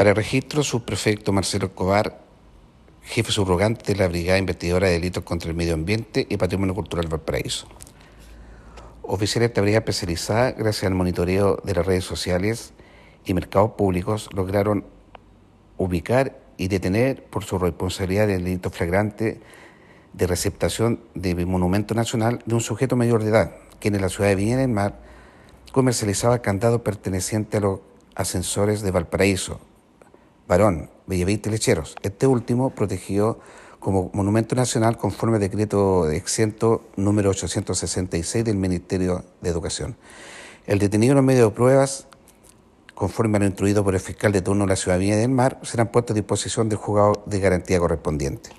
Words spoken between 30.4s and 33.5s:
Varón, Bellavista Lecheros. Este último protegido